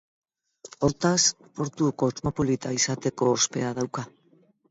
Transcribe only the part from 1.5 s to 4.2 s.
portu kosmopolita izateko ospea dauka.